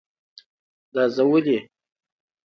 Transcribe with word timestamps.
دا 0.93 1.03
زه 1.15 1.23
ولی؟ 1.29 1.57